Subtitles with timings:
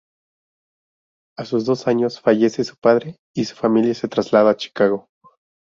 [1.37, 5.07] A sus dos años, fallece su padre, y su familia se traslada a Chicago.